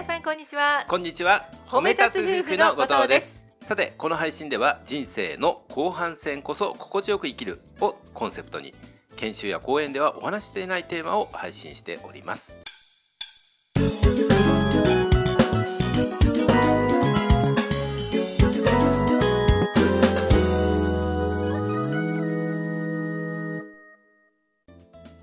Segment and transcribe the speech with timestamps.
[0.00, 0.86] 皆さんこんにちは。
[0.88, 1.46] こんにちは。
[1.66, 3.46] 褒め立つ夫婦の後藤です。
[3.66, 8.74] さてこの配信では人生の後半戦こそ心地よく生きるをコンセプトに
[9.16, 12.56] 研修や講演ではお話していないテーマを配信しております。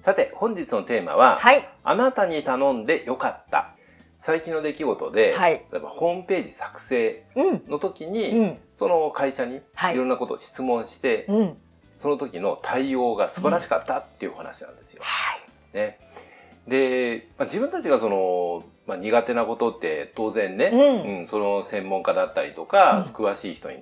[0.01, 1.67] さて本日のテーマは、はい。
[1.83, 3.73] あなたに頼んでよかった
[4.27, 5.53] 最近の出来事で、はい。
[5.71, 7.63] 例えばホームページ作成うん。
[7.69, 8.57] の時に、うん。
[8.77, 9.93] その会社にはい。
[9.95, 11.57] いろんなことを質問して、うん。
[11.97, 15.01] その時の対応が素晴らしかったっていうお話なんですよ。
[15.01, 15.77] はい。
[15.77, 15.97] ね、
[16.67, 21.19] で、まあ、自分たちがその、まあ、苦手なことって当然ね、うん。
[21.19, 23.13] うんその専門家だったりとか、うん。
[23.13, 23.77] 詳しい人に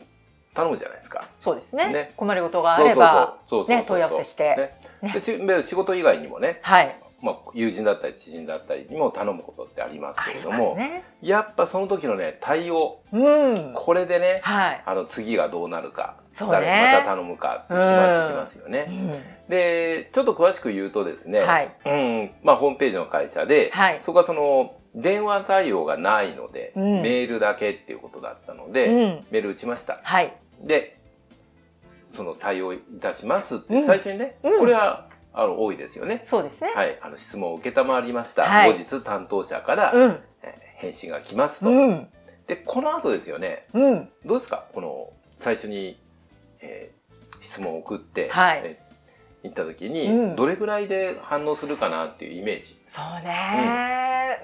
[0.54, 1.28] 頼むじゃないですか。
[1.40, 1.92] そうですね。
[1.92, 2.14] ね。
[2.16, 4.78] 困りごとがあればね問い合わせして。
[5.02, 5.12] ね。
[5.12, 11.04] で仕事以外にもね、はいまあ、友人だったり知人だったりにも頼むことってありますけれども、ね。
[11.24, 13.74] やっぱその時のね対応うん。
[13.76, 14.84] これでねはい。
[14.86, 16.38] あの次がどうなるか、ね。
[16.40, 18.86] 誰また頼むかって決まってきますよね。
[18.88, 18.92] う
[19.48, 19.50] ん。
[19.50, 21.76] でちょっと詳しく言うとですね、はい。
[21.84, 24.02] うんまあ、ホームページの会社で、はい。
[24.04, 27.02] そこはその電話対応がないので、うん。
[27.02, 29.26] メールだけっていうことだったので、うん。
[29.32, 30.00] メール打ちました。
[30.04, 30.32] はい。
[30.62, 31.00] で
[32.14, 33.86] その対応いたしますって、うん。
[33.88, 34.60] 最初にね、うん。
[34.60, 36.22] これはあの多いですよね。
[36.24, 36.72] そうですね。
[36.74, 38.72] はい、あの質問を受けたまわりました、はい。
[38.72, 40.20] 後日担当者から、うん。
[40.44, 42.08] えー返信が来ますと、うん。
[42.48, 43.66] でこの後ですよね。
[43.74, 44.10] うん。
[44.26, 44.66] どうですか？
[44.74, 46.00] この最初に、
[46.62, 46.96] えー
[47.42, 48.62] 質問を送って、はい。
[48.64, 48.86] えー
[49.44, 50.36] 行った時に、うん。
[50.36, 52.82] どれぐらいで反応するかなっていうイメージ？
[52.88, 54.40] そうね。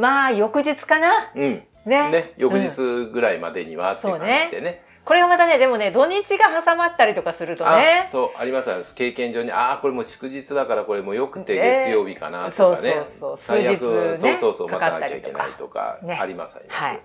[0.00, 1.32] まあ翌日かな。
[1.34, 1.62] うん。
[1.86, 2.10] ね。
[2.10, 4.84] ね、翌日ぐらいまでにはって感じでね。
[5.04, 8.94] これがまたねでもね土日が挟まったりとかするとあねそう、ありますあります。
[8.94, 12.94] 経験上に、ああ、これもう祝日だからこれもうよくてね月曜日かなそうとかね。
[12.94, 16.82] そうそう最悪数日ねそうそうそう、かか待たなきゃいけないとか、ねありますあります。
[16.82, 17.00] はい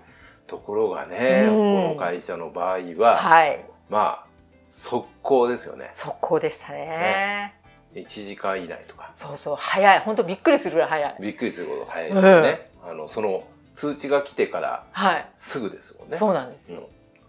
[0.46, 4.26] ところがね、うんこの会社の場合は、はいまあ、
[4.72, 5.92] 速攻ですよね。
[5.94, 7.54] 速攻でしたね
[7.94, 9.10] 1時間以内とか。
[9.14, 12.70] そうそう早い本当びっくりするぐらい早いびっくりすること早いですよね。
[12.84, 13.44] あの、その
[13.76, 16.16] 通知が来てからはい、すぐですもんね。
[16.16, 16.86] そうなんですよ、うん。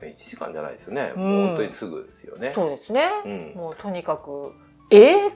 [0.07, 1.13] 1時間じゃないですよね。
[1.15, 1.23] うん。
[1.23, 2.51] もう本当にすぐですよね。
[2.55, 3.53] そうですね、うん。
[3.55, 4.53] もうとにかく
[4.89, 5.27] え？
[5.27, 5.31] ー、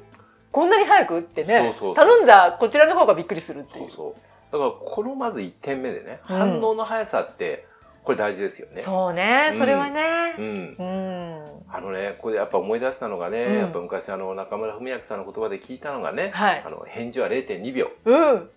[0.51, 1.75] こんなに早くってね。
[1.79, 3.91] 頼んだこちらの方がびっくりするっていう。
[3.91, 4.13] そうそう。
[4.51, 6.37] だからこのまず1点目でね、うん。
[6.37, 7.65] 反応の速さって
[8.03, 8.81] これ大事ですよね。
[8.81, 9.49] そうね。
[9.51, 9.57] うん。
[9.57, 10.35] それはね。
[10.37, 10.75] うん。
[10.77, 13.57] うん、あのね、これやっぱ思い出したのがね、うん。
[13.57, 16.63] やっぱ昔あの中村文明さんの言葉で聞いたのがね、はい。
[16.65, 17.89] あの返事は0.2秒。
[18.05, 18.49] うん。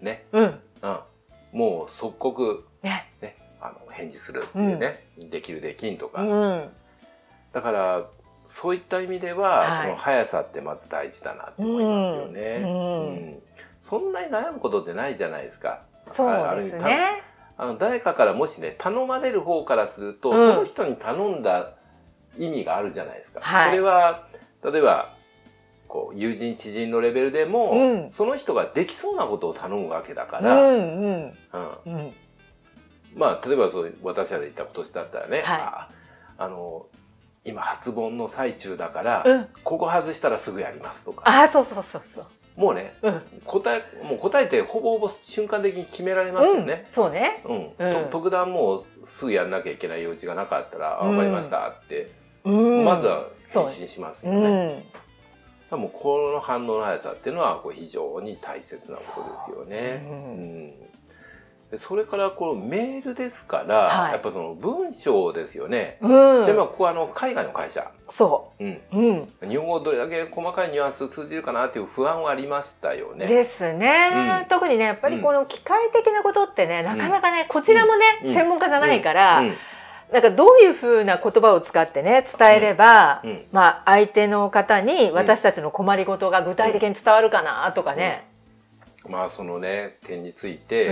[0.00, 0.60] ね、うん。
[0.82, 0.98] うん、
[1.52, 2.64] もう即刻。
[2.82, 3.10] ね。
[3.20, 6.70] ね、あの返事するっていうね、できるできんとか、うん。
[7.52, 8.06] だから
[8.46, 9.86] そういった意味では、はい。
[9.86, 12.40] この速さってまず大事だなって思いますよね。
[12.62, 13.00] うん。
[13.00, 13.42] うん。
[13.82, 15.82] そんなに悩むことってないじゃないですか。
[16.10, 17.22] そうですね。
[17.56, 20.36] あの誰かからもしね頼まれる方からすると、うん。
[20.36, 21.74] その人に頼んだ
[22.38, 23.40] 意味があるじゃないですか。
[23.40, 23.70] はい。
[23.70, 24.26] それは
[24.64, 25.14] 例えば
[25.86, 28.12] こう友人知人のレベルでも、うん。
[28.12, 30.82] その人ができそうなことを頼むわけだかうら、うんん。
[31.04, 31.34] うん。
[31.86, 32.14] うん
[33.14, 35.46] まあ例えばそう私らで言った今年だったらね、はい。
[35.60, 35.88] あ
[36.38, 36.86] あの
[37.44, 39.46] 今発本の最中だから、うん。
[39.64, 41.22] ここ外したらすぐやりますとか。
[41.26, 42.26] あそうそうそうそう。
[42.56, 43.22] もうねうん。
[43.44, 46.84] 答えもう答えてほぼほぼ瞬間的に決められますよね。
[46.86, 47.42] うん、そうね。
[47.44, 48.10] うん。
[48.10, 51.16] 特段もうすぐやらなきゃいけない用事がなかったら「あうん。
[51.16, 52.10] 分かりました」って、
[52.44, 52.84] うん。
[52.84, 54.74] まずはそう返信しますうよね。
[54.78, 54.84] ん。
[55.70, 60.02] 多分この反応の速さっていうのはこう非常に大切なことですよね。
[60.04, 60.74] そううん
[61.78, 64.12] それからこのメールですから、はい。
[64.12, 65.98] やっぱその文章ですよね。
[66.00, 66.44] うん。
[66.44, 68.64] ちなみにここはあの海外の会社、そう。
[68.64, 69.48] ん、ううん。
[69.48, 73.26] 日本語どれだけ細かいニュアンス通じるかなっていう不安はありましたよね。
[73.26, 74.48] ですね、うん。
[74.48, 78.34] 特にねやっぱりこの機械的なことってね、なかなかねこちらもね、うん。
[78.34, 79.54] 専門家じゃないから、うん。
[80.12, 83.44] なんかどういうふうな言葉を使ってね伝えれば、うん。
[83.52, 88.26] まあ相手の方に私たちの困りごとが具体的に伝わるかなとかね、
[89.08, 90.58] まあそのね点についうん。
[90.58, 90.88] て、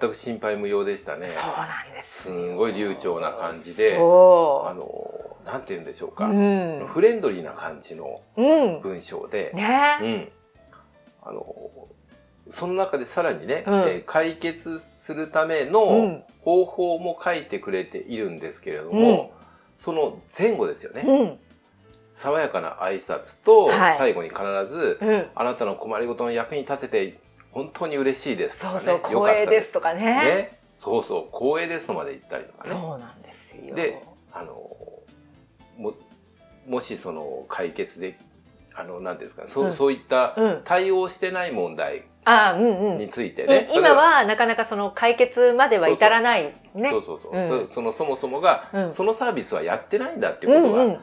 [0.00, 1.30] 全く心配無用でしたね。
[1.30, 2.22] そうなんです。
[2.24, 6.86] すんごい流暢な感じで、あその、なんて言うんでしょうう、か、うん。
[6.88, 8.42] フレンドリーな感じのう
[8.78, 8.80] ん。
[8.80, 10.32] 文章で、ね、うん。
[11.24, 11.44] あの、
[12.50, 13.74] その中でさらにね、うん。
[13.74, 16.24] えー解決するためうのん。
[16.44, 19.32] 方法も書いてくれているんですけれども、
[19.80, 21.02] その前後ですよね。
[21.04, 21.38] うん。
[22.14, 23.98] 爽やかな挨拶と、はい。
[23.98, 24.40] 最後に必
[24.70, 25.26] ず、うん。
[25.34, 27.14] あなたの困りごとの役に立てて
[27.52, 28.80] 本当に嬉しいですとかね。
[28.80, 30.02] そうそう光栄ですとかね。
[30.02, 30.58] ね。
[30.80, 32.70] そうそう、光栄ですとまで言ったりとかね。
[32.70, 33.74] そうなんですよ。
[33.74, 34.02] で
[34.32, 34.54] あの
[35.78, 35.94] も
[36.66, 38.18] もしその解決で
[38.74, 39.74] あのなんですかね、そううん。
[39.74, 40.62] そういったうん。
[40.64, 42.04] 対応してない問題
[42.98, 46.90] についてね、い今はなかなかその解決までは至らないね。
[46.90, 47.70] そうそうそう、うん。
[47.74, 48.94] そのそもそもが、うん。
[48.94, 50.94] そのサービスはやってないんだってういうことんうん。
[50.94, 51.00] が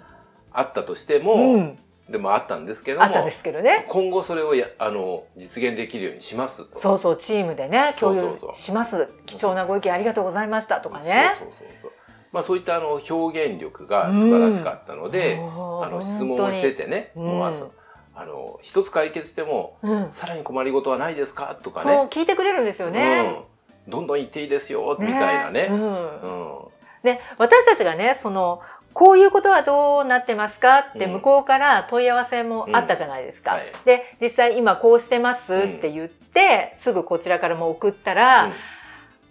[0.51, 3.85] あったとしても、うんでもあったんですけどもあったんですけどね。
[3.87, 6.79] 今後それをやあの実現できるようにしますと。
[6.79, 9.07] そうそうチームでね共有します。
[9.25, 11.35] 貴重なご意見ありがとうございましたとかね。
[11.37, 11.91] そうそうそう
[12.31, 15.85] まあそういったあの表現力が素晴らしかったので、うん。
[15.85, 17.23] あの質問をしててね、うん。
[17.25, 17.71] もう
[18.15, 20.11] あの一つ解決してもうん。
[20.11, 23.43] さらに困りごとはないですかとかそうね、聞いてくれるんですよね。
[23.87, 25.67] うん、どんどん言っていいですよ、みたいなね。
[25.69, 26.21] うん。
[26.21, 26.69] うん。
[27.03, 28.61] で私たちがねその
[28.93, 30.79] こういうことはどうなってますか？
[30.79, 31.11] ってうん。
[31.13, 33.53] 向こうから問い合わせもあったじゃないですか。
[33.53, 33.57] うん。
[33.59, 33.71] はい。
[33.85, 38.51] で実際今こうしてますって言って、すぐこちらからも送ったら、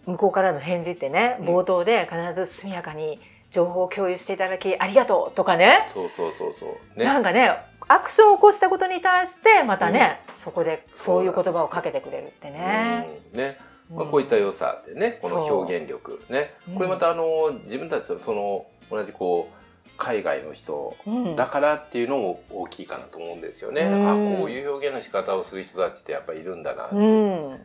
[0.07, 1.47] 向こうからの返事ってねうん。
[1.49, 3.21] 冒頭で必ず速やかに
[3.51, 5.91] 情報を共有していただきありがとうとかね。
[5.93, 6.67] そうそうそうそ
[6.97, 6.99] う。
[6.99, 7.05] ね。
[7.05, 7.53] なんかね
[7.89, 13.09] アクションを起こしたことに対してまたね、そこでそういう言葉をかけてくれるってね。
[13.33, 13.39] うん。
[13.39, 13.59] ね。
[13.91, 14.11] まあ、うん。
[14.11, 16.55] こういった良さってね、この表現力ね。
[16.69, 16.75] うん。
[16.75, 19.59] これまたあの自分たちとその同じこう
[19.99, 21.37] 海外の人うん。
[21.37, 23.83] だからっていうのも大きいかなと思うんですよね。
[23.83, 24.35] うん。
[24.37, 26.89] あこういう表現の仕方をする人たちってやっぱりいるんだな。
[26.93, 27.61] うん。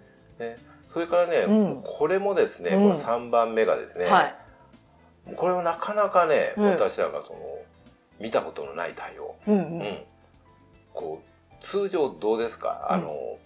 [0.91, 1.83] それからね、うん。
[1.83, 2.81] これもですね、うん。
[2.93, 4.35] この3番目がですね、はい。
[5.35, 6.65] これもなかなかね、うん。
[6.71, 7.39] 私らがその
[8.19, 9.35] 見たことのない対応。
[9.47, 9.97] うん
[10.93, 12.95] こう通常どうですか、うん。
[12.95, 13.37] あの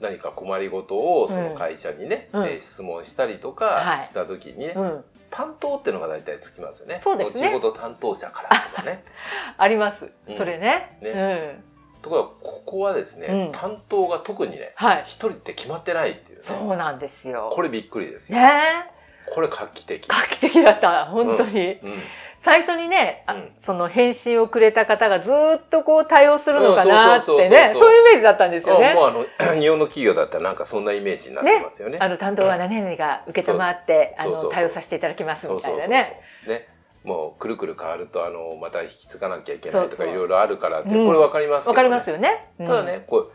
[0.00, 1.56] 何か困りごとをそのうん。
[1.56, 2.44] 会社にね、うん。
[2.44, 3.56] えー質問したりとはい。
[3.56, 5.04] かした時にね、うん
[5.34, 7.00] 担当っていうのが大体つきますよね。
[7.02, 7.48] そうですね。
[7.48, 9.02] 後ほど担当者からとかね。
[9.58, 10.38] あります、うん。
[10.38, 10.98] それね。
[11.00, 11.60] ね。
[12.02, 13.52] ところがここはですね、うん。
[13.52, 15.02] 担当が特にねはい。
[15.06, 16.42] 一人って決まってないっていうね。
[16.44, 17.50] そうなんですよ。
[17.52, 18.38] これびっくりですよ。
[18.38, 18.90] ね。
[19.26, 20.06] これ画期的。
[20.06, 22.02] 画期的だった本当に、うん
[22.44, 23.52] 最初にね、あうん。
[23.58, 28.88] その返信をくれた方がずっとこう対応するのかなってねそういうイメージだったんですよね。
[28.88, 31.96] あもうあの日本の企業だったらなんかそんなイメージになってますよね。
[32.00, 36.20] あの担当は何々が受けたまって、あの対応させていただきますみたいなね。
[36.46, 36.68] ね。
[37.02, 41.06] もうくるくる変わるとあのまた引き継がなきゃいけないとかいろいろあるからってうん。
[41.06, 42.50] これわかりますけど、わかりますよね。
[42.58, 42.66] うん。
[42.66, 43.32] ただね、こう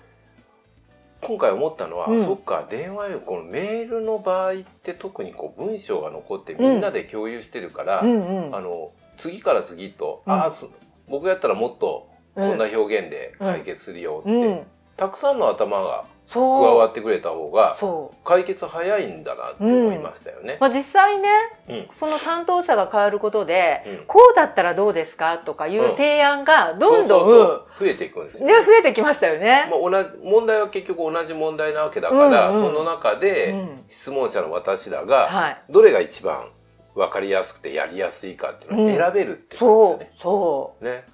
[1.22, 2.26] 今回思ったのは、うん。
[2.26, 8.56] そっか電話よりこのメールの場合って特にこう文章が残ってみんなで共有してるから、うんうん。
[8.56, 10.34] あの次から次と、うん。
[10.34, 10.70] ああそ
[11.08, 16.78] 僕やったらもっとこんな表現で解決するよって、うん、たくさんの頭が加そう。
[16.78, 18.18] わってくれた方がそう。
[18.26, 20.58] 解決早いんだなって思いましたよね。
[20.62, 21.28] まあ実際ね、
[21.68, 21.88] うん。
[21.92, 24.06] その担当者が変わることで、うん。
[24.06, 27.66] こうだったらどうですかとかいう提案がどんどん、そうそうそう。
[27.80, 28.54] 増えていくんですよね。
[28.66, 29.68] 増えてきましたよね。
[29.72, 32.68] まあ、同じ問題は結局同じ問題なわけだから、うんうん。
[32.68, 33.84] その中でうん。
[33.90, 35.62] 質問者の私らがはい。
[35.70, 36.50] どれが一番
[36.96, 40.92] 分かりやすくてやりやすいかっていうのを選べるってことですよそね。
[40.92, 41.06] ね。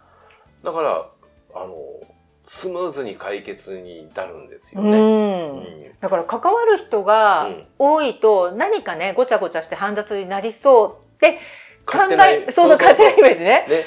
[0.64, 1.06] だから
[1.54, 1.76] あの
[2.56, 4.82] スムーズに解決に至るんですう。
[4.82, 4.98] うよね。
[4.98, 5.52] ん。
[5.52, 11.40] うんだから関わる人がうん多いと何かねごちゃごちゃして煩雑になりそうって
[11.86, 13.86] 考えそうそう勝手なイメージねね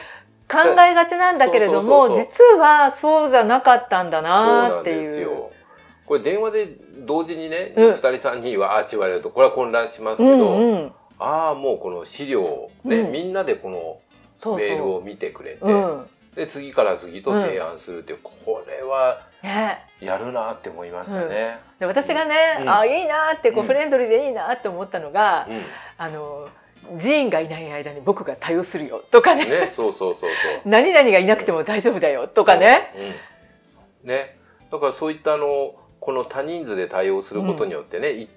[0.50, 5.10] 考えがちなんだけれどもそうそうそう実はそうじゃなかったんだそうなっていう。
[5.10, 5.50] ですよ。
[6.06, 6.68] これ電話で
[7.06, 14.00] 同時にね、うん二人三人はああっち言われるとこれは混乱しますうけど、んうん、ああもうこの資料をね、うんみんなでこの
[14.40, 15.68] そうそメールを見てくれて、う。
[15.68, 16.06] うん。
[16.34, 19.84] で次から次と提案するっていう、これはね。
[20.00, 21.58] やるなって思いましたね。
[21.78, 25.62] で私がね、うんあいいなってこううんフレンドリーでいいなって思ったのが、うん
[25.96, 26.48] あの
[27.00, 30.30] 寺院がいない間に僕が対応するよとかねね、そうそうそうそう。
[30.64, 32.92] 何々がいなくても大丈夫だよとかね。
[34.04, 34.08] うん。
[34.08, 34.38] ね、
[34.70, 38.30] だからそういったあのこの多人数で対応することによってね、い一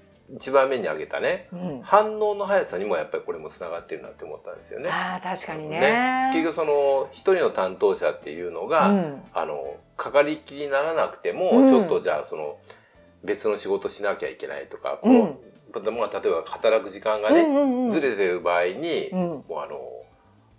[0.51, 1.81] 番目に挙げたね、うん。
[1.81, 4.89] 反応の速さにもやっぱりこれもつながってるなって思ったんですよね。
[4.89, 5.79] ああ確かにね。
[5.79, 6.31] ね。
[6.33, 9.23] 結局その一人の担当者っていうのが、うん。
[9.33, 11.69] あのかかりっきりにならなくても、うん。
[11.69, 12.57] ちょっとじゃあその
[13.23, 17.91] 別の仕事しなきゃいけないとか、こうまあ例えば働く時間がね、うんうんうん。
[17.91, 19.19] ずれてる場合に、うん。
[19.19, 19.75] もうあの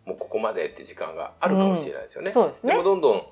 [0.04, 2.32] もうここまでって時間があるかもしれないですよね。
[2.34, 2.76] そうですね。
[2.76, 3.22] もどんどん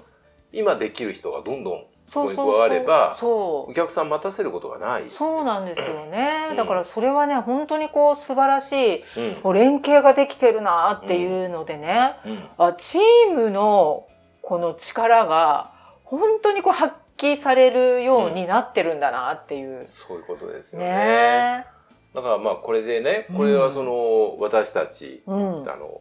[0.52, 5.08] 今できる人がどんどんそこに加そうそうわればそうお客さん待たせることがない。
[5.08, 9.04] そうなんですよね、うんだからそれはね本当にこう素晴らしい
[9.44, 14.06] うん連携ができてるなっていうのでね、うんあチームの
[14.42, 15.72] この力が
[16.04, 19.88] 本当にこう発揮されるようになってるんだなっていう。
[20.08, 20.86] そういうことですよね。
[20.86, 21.66] ね
[22.14, 25.30] だからまあこれでね、これはその私たち、え。
[25.30, 25.70] うん。
[25.70, 26.00] あの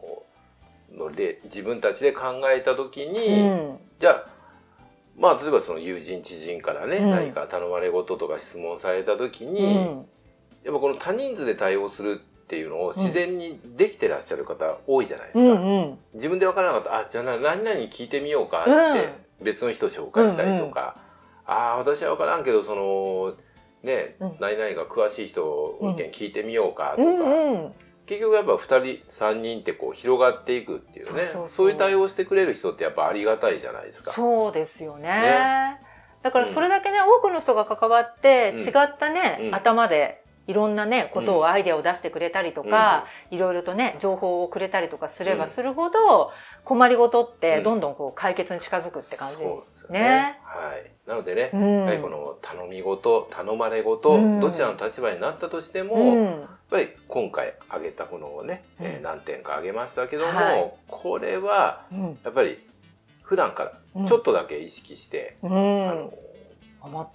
[0.92, 3.78] ので自分たちで考えた時うに、ん。
[4.00, 4.26] じゃあ
[5.20, 10.06] まあ例えばその友人知人からね、うん何か頼まれ事とか質問された時うに、ん。
[10.64, 15.44] やっぱこの多人数で対応するっていうのを自然にできてらっしゃる方多いじゃないですか。
[15.44, 15.62] うん。
[15.62, 15.98] うん。
[16.14, 19.12] 自分で分からなかったあじゃあな何々聞いてみようかって、うん
[19.42, 20.98] 別の人紹介したりとか、
[21.46, 23.36] ああ私は分からんけどその
[23.82, 27.72] ね、うん何々が詳しい人意見聞いてみようかとか、うんうん
[28.10, 28.64] 結局やっぱ2
[29.06, 31.26] 人3人ってこう広がっていくっていうね。
[31.46, 34.12] そういう対応してくれる人ってやっぱありがたいじゃないですか。
[34.12, 35.08] そうですよね。
[35.08, 35.80] ね。
[36.20, 38.66] だからそれだけね、多くの人が関わってうん。
[38.66, 39.54] 違ったね、うん。
[39.54, 40.19] 頭で
[40.50, 46.32] いろんなねことをアイデアを出してくれたりとか、いろいろとね情報をくれたりとかすればするほど、
[46.64, 50.00] 困りごとってどんどんこう解決に近づくって感じ、そうですよね。
[50.00, 50.40] ね。
[50.42, 51.78] はい、なのでね、うん。
[51.80, 54.40] やはりこの頼み事頼まれ事、うん。
[54.40, 56.24] どちらの立場になったとしても、うん。
[56.24, 60.72] やっぱり今回挙げたこのね、えーうん何点か挙げましたけども、はい。
[60.88, 62.18] これはうん。
[62.24, 62.58] やっぱり
[63.22, 63.64] 普段か
[63.94, 65.50] らちょっとだけ意識して、うん。
[65.88, 66.12] あの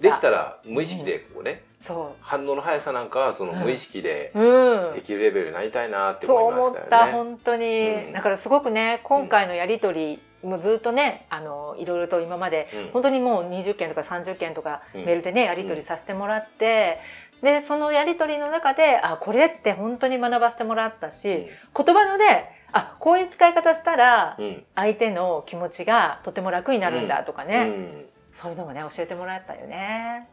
[0.00, 4.94] できたら無意識でこうね、そ反応の速さなんかはその無意識でう、うん。
[4.94, 7.12] できるレベルになりたいなってそう思いま思ったしたよね。
[7.12, 8.12] 本当に、うん。
[8.12, 12.90] だからすごくね今回のやり取り、もうずっとねあのいろいろと今までうん。
[12.92, 15.04] 本当にもう20件とか30件とかうん。
[15.04, 17.00] メールでね、やり取りさせてもらって、
[17.42, 21.48] でそのやり取りの中であこれって本当に学ばせてもらったし、言
[21.94, 24.64] 葉のねあこういう使い方したらうん。
[24.74, 30.28] 相手の気持ちがとても楽になるんだとかね、うんそういうのもね教えてもらったよね。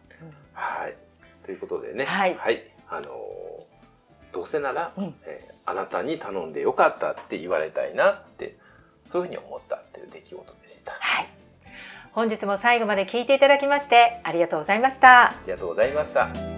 [0.53, 0.95] はい。
[1.45, 2.37] ということでね、はい
[2.89, 3.63] あのー
[4.33, 8.57] どうせなら、うんえーあなたに頼んでよかったって言われたいなって、
[9.09, 10.91] そういうふうに思ったっていう出来事でした。
[10.91, 11.29] あはい
[12.11, 15.33] 本日も最後まで聞いていただきましてありがとうございました。
[15.45, 16.52] りがとうございました。